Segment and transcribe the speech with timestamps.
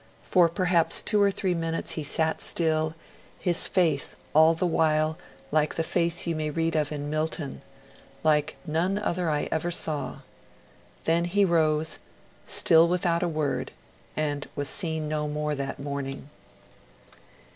[0.23, 2.95] For perhaps two or three minutes he sat still,
[3.37, 5.15] his face all the while
[5.51, 7.61] like the face you may read of in Milton
[8.23, 10.21] like none other I ever saw.
[11.03, 11.99] Then he rose,
[12.47, 13.71] still without a word,
[14.17, 16.31] and was seen no more that morning.'